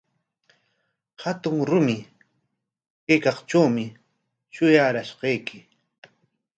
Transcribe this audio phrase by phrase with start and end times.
[1.23, 1.97] Hatun rumi
[3.05, 3.85] kaykaqtrawmi
[4.53, 5.57] shuyarashqayki.